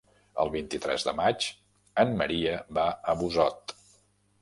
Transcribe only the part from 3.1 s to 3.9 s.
a Busot.